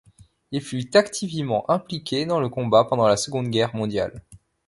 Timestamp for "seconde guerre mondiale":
3.17-4.23